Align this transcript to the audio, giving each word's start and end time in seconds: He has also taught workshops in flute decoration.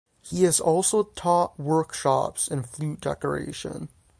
He 0.23 0.45
has 0.45 0.59
also 0.59 1.03
taught 1.03 1.59
workshops 1.59 2.47
in 2.47 2.63
flute 2.63 3.01
decoration. 3.01 3.89